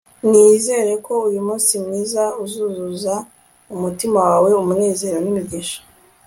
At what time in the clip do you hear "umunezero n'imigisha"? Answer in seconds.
4.61-5.79